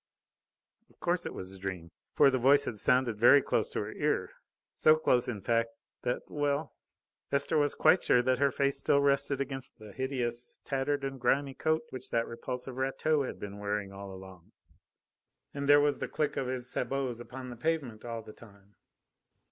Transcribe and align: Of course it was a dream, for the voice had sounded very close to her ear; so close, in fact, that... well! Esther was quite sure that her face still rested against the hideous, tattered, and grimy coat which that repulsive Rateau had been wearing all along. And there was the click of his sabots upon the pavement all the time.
Of 0.89 0.99
course 0.99 1.27
it 1.27 1.33
was 1.35 1.51
a 1.51 1.59
dream, 1.59 1.91
for 2.15 2.31
the 2.31 2.39
voice 2.39 2.65
had 2.65 2.79
sounded 2.79 3.19
very 3.19 3.39
close 3.39 3.69
to 3.69 3.81
her 3.81 3.91
ear; 3.91 4.31
so 4.73 4.95
close, 4.95 5.27
in 5.27 5.41
fact, 5.41 5.69
that... 6.01 6.23
well! 6.27 6.73
Esther 7.31 7.55
was 7.59 7.75
quite 7.75 8.01
sure 8.01 8.23
that 8.23 8.39
her 8.39 8.49
face 8.49 8.79
still 8.79 8.99
rested 8.99 9.39
against 9.39 9.77
the 9.77 9.93
hideous, 9.93 10.55
tattered, 10.63 11.03
and 11.03 11.21
grimy 11.21 11.53
coat 11.53 11.83
which 11.91 12.09
that 12.09 12.25
repulsive 12.27 12.77
Rateau 12.77 13.21
had 13.21 13.39
been 13.39 13.59
wearing 13.59 13.91
all 13.91 14.11
along. 14.11 14.51
And 15.53 15.69
there 15.69 15.79
was 15.79 15.99
the 15.99 16.07
click 16.07 16.35
of 16.35 16.47
his 16.47 16.67
sabots 16.67 17.19
upon 17.19 17.51
the 17.51 17.55
pavement 17.55 18.03
all 18.03 18.23
the 18.23 18.33
time. 18.33 18.73